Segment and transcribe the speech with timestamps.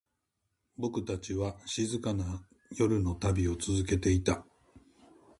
[0.77, 2.41] 僕たちは、静かな
[2.75, 4.43] 夜の旅を続けていた。